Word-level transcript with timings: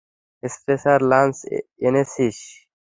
Spacer 0.43 0.99
lunch 1.11 1.35
এনেছিস? 1.87 2.37